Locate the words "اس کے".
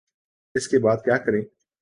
0.55-0.79